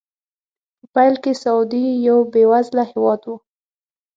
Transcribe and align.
په 0.81 0.85
پیل 0.93 1.15
کې 1.23 1.33
سعودي 1.43 1.83
یو 2.07 2.19
بې 2.33 2.43
وزله 2.51 2.83
هېواد 2.91 3.21
و. 3.25 3.29